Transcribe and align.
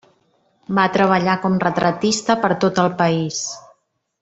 Va 0.77 0.85
treballar 0.95 1.35
com 1.43 1.59
retratista 1.65 2.37
per 2.47 2.51
tot 2.65 2.83
el 2.87 2.91
país. 3.03 3.45